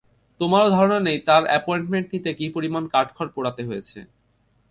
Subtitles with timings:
[0.39, 3.99] তোমার ধারণাও নেই তার এপয়েন্টমেন্ট নিতে কী পরিমাণ কাঠখড় পোড়াতে হয়েছে!